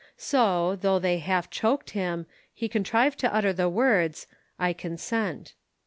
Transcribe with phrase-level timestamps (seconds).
[0.17, 4.25] So, though they half choked him, he contrived to utter the words,
[4.57, 5.53] "I consent."